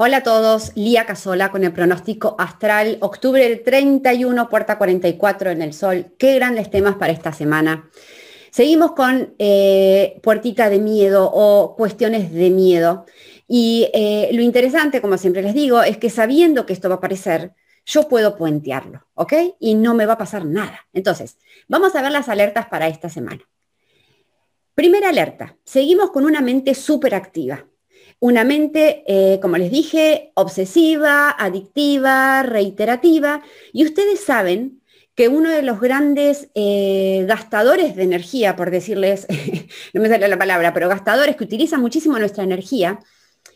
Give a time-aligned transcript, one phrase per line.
[0.00, 5.60] Hola a todos, Lía Casola con el pronóstico astral, octubre del 31, puerta 44 en
[5.60, 6.14] el sol.
[6.16, 7.90] Qué grandes temas para esta semana.
[8.52, 13.06] Seguimos con eh, puertita de miedo o cuestiones de miedo.
[13.48, 16.98] Y eh, lo interesante, como siempre les digo, es que sabiendo que esto va a
[16.98, 17.54] aparecer,
[17.84, 19.32] yo puedo puentearlo, ¿ok?
[19.58, 20.86] Y no me va a pasar nada.
[20.92, 23.42] Entonces, vamos a ver las alertas para esta semana.
[24.76, 27.66] Primera alerta, seguimos con una mente súper activa.
[28.20, 33.42] Una mente, eh, como les dije, obsesiva, adictiva, reiterativa.
[33.72, 34.82] Y ustedes saben
[35.14, 39.26] que uno de los grandes eh, gastadores de energía, por decirles,
[39.92, 43.00] no me sale la palabra, pero gastadores que utilizan muchísimo nuestra energía,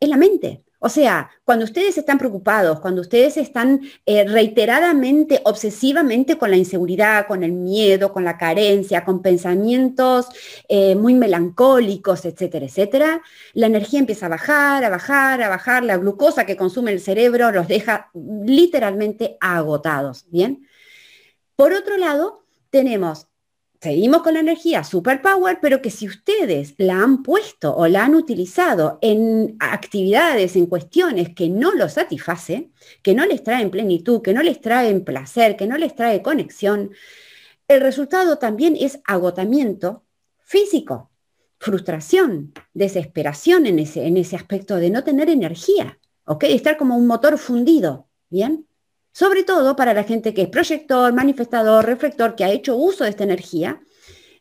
[0.00, 0.65] es la mente.
[0.78, 7.26] O sea, cuando ustedes están preocupados, cuando ustedes están eh, reiteradamente, obsesivamente con la inseguridad,
[7.26, 10.26] con el miedo, con la carencia, con pensamientos
[10.68, 13.22] eh, muy melancólicos, etcétera, etcétera,
[13.54, 17.50] la energía empieza a bajar, a bajar, a bajar, la glucosa que consume el cerebro
[17.52, 20.66] los deja literalmente agotados, ¿bien?
[21.56, 23.28] Por otro lado, tenemos
[23.80, 28.14] seguimos con la energía superpower, pero que si ustedes la han puesto o la han
[28.14, 32.70] utilizado en actividades, en cuestiones que no los satisface,
[33.02, 36.90] que no les traen plenitud, que no les traen placer, que no les trae conexión,
[37.68, 40.04] el resultado también es agotamiento
[40.38, 41.10] físico,
[41.58, 46.44] frustración, desesperación en ese, en ese aspecto de no tener energía, ¿ok?
[46.44, 48.66] Estar como un motor fundido, ¿bien?
[49.16, 53.08] Sobre todo para la gente que es proyector, manifestador, reflector, que ha hecho uso de
[53.08, 53.80] esta energía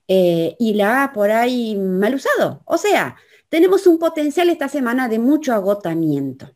[0.06, 2.62] eh, y la ha por ahí mal usado.
[2.66, 3.16] O sea,
[3.48, 6.52] tenemos un potencial esta semana de mucho agotamiento.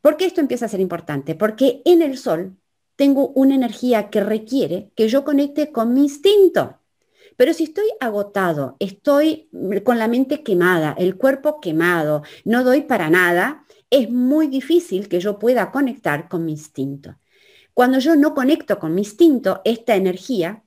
[0.00, 1.34] ¿Por qué esto empieza a ser importante?
[1.34, 2.56] Porque en el sol
[2.94, 6.78] tengo una energía que requiere que yo conecte con mi instinto.
[7.36, 9.48] Pero si estoy agotado, estoy
[9.82, 15.20] con la mente quemada, el cuerpo quemado, no doy para nada, es muy difícil que
[15.20, 17.16] yo pueda conectar con mi instinto.
[17.74, 20.64] Cuando yo no conecto con mi instinto, esta energía,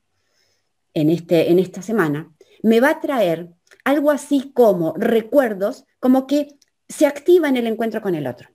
[0.93, 2.33] en, este, en esta semana,
[2.64, 3.49] me va a traer
[3.83, 8.49] algo así como recuerdos, como que se activa en el encuentro con el otro.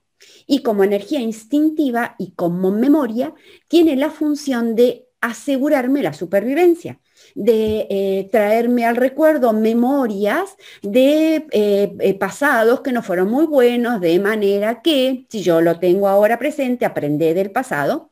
[0.47, 3.34] Y como energía instintiva y como memoria,
[3.69, 7.00] tiene la función de asegurarme la supervivencia
[7.34, 14.00] de eh, traerme al recuerdo memorias de eh, eh, pasados que no fueron muy buenos,
[14.00, 18.10] de manera que si yo lo tengo ahora presente, aprender del pasado,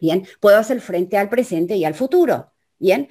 [0.00, 3.08] bien, puedo hacer frente al presente y al futuro, bien.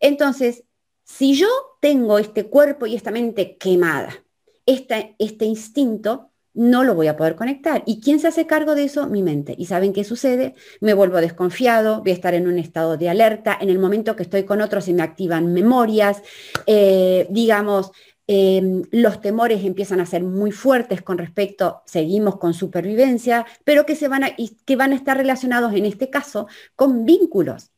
[0.00, 0.64] Entonces,
[1.04, 1.48] si yo
[1.80, 4.24] tengo este cuerpo y esta mente quemada,
[4.66, 6.27] este instinto,
[6.58, 7.84] no lo voy a poder conectar.
[7.86, 9.06] ¿Y quién se hace cargo de eso?
[9.06, 9.54] Mi mente.
[9.56, 10.56] ¿Y saben qué sucede?
[10.80, 13.56] Me vuelvo desconfiado, voy a estar en un estado de alerta.
[13.60, 16.20] En el momento que estoy con otros se me activan memorias,
[16.66, 17.92] eh, digamos,
[18.26, 23.94] em, los temores empiezan a ser muy fuertes con respecto, seguimos con supervivencia, pero que,
[23.94, 24.30] se van a,
[24.66, 27.70] que van a estar relacionados en este caso con vínculos.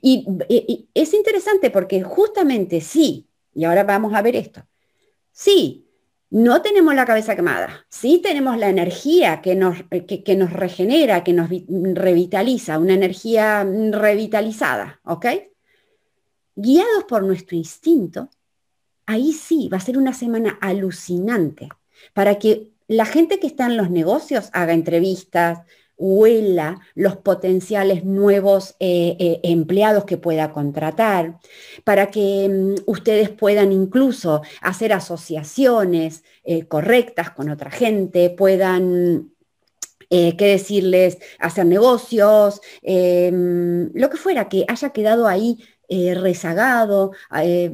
[0.00, 4.66] y es interesante porque justamente sí, y ahora vamos a ver esto,
[5.32, 5.91] sí,
[6.32, 11.34] no tenemos la cabeza quemada, sí tenemos la energía que nos, que, nos regenera, que
[11.34, 15.26] nos revitaliza, una energía revitalizada, ¿ok?
[16.54, 18.30] Guiados por nuestro instinto,
[19.04, 21.68] ahí sí va a ser una semana alucinante
[22.14, 25.60] para que la gente que está en los negocios haga entrevistas,
[25.96, 31.38] huela los potenciales nuevos eh, eh, empleados que pueda contratar,
[31.84, 39.30] para que mm, ustedes puedan incluso hacer asociaciones eh, correctas con otra gente, puedan
[40.10, 45.64] qué decirles, hacer negocios, mm, lo que fuera, que haya quedado ahí
[45.94, 47.70] eh, rezagado eh,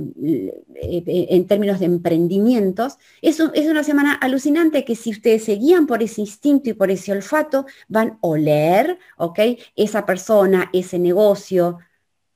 [0.75, 2.99] eh, en términos de emprendimientos.
[3.23, 6.91] Eso es una semana alucinante que si ustedes se guían por ese instinto y por
[6.91, 9.39] ese olfato, van a oler, ¿ok?
[9.77, 11.79] Esa persona, ese negocio,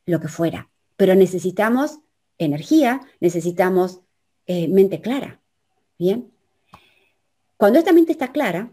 [0.07, 0.71] lo que fuera.
[0.97, 1.99] Pero necesitamos
[2.39, 4.03] energía, necesitamos
[4.47, 5.41] mente clara.
[5.99, 6.31] ¿Bien?
[7.57, 8.71] Cuando esta mente está clara,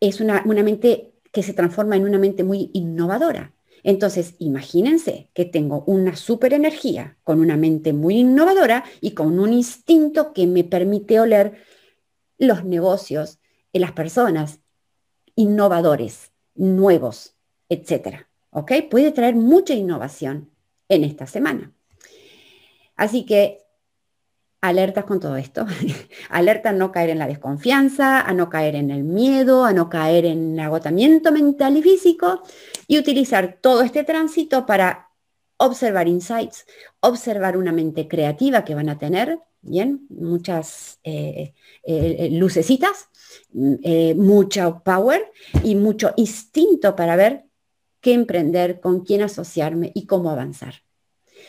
[0.00, 3.52] es una, una mente que se transforma en una mente muy innovadora.
[3.82, 9.52] Entonces, imagínense que tengo una super energía con una mente muy innovadora y con un
[9.52, 11.62] instinto que me permite oler
[12.38, 13.38] los negocios,
[13.72, 14.60] y las personas,
[15.34, 17.34] innovadores, nuevos,
[17.68, 18.26] etc.
[18.50, 18.72] ¿Ok?
[18.90, 20.50] Puede traer mucha innovación
[20.88, 21.72] en esta semana.
[22.96, 23.58] Así que
[24.60, 25.66] alertas con todo esto.
[26.30, 29.88] Alerta a no caer en la desconfianza, a no caer en el miedo, a no
[29.88, 32.42] caer en agotamiento mental y físico
[32.86, 35.10] y utilizar todo este tránsito para
[35.58, 36.66] observar insights,
[37.00, 43.08] observar una mente creativa que van a tener, bien, muchas eh, eh, eh, lucecitas,
[43.52, 45.30] mm, mucha power
[45.64, 47.44] y mucho instinto para ver
[48.00, 50.74] qué emprender, con quién asociarme y cómo avanzar.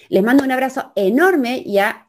[0.10, 2.09] Les mando un abrazo enorme y a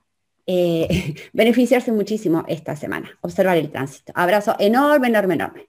[0.53, 3.09] eh, beneficiarse muchísimo esta semana.
[3.21, 4.13] Observar el tránsito.
[4.17, 5.69] Abrazo enorme, enorme, enorme.